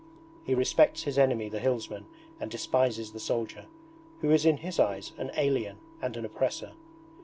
He 0.43 0.55
respects 0.55 1.03
his 1.03 1.19
enemy 1.19 1.47
the 1.47 1.59
hillsman 1.59 2.07
and 2.39 2.49
despises 2.49 3.11
the 3.11 3.19
soldier, 3.19 3.67
who 4.21 4.31
is 4.31 4.47
in 4.47 4.57
his 4.57 4.79
eyes 4.79 5.11
an 5.19 5.29
alien 5.35 5.77
and 6.01 6.17
an 6.17 6.25
oppressor. 6.25 6.71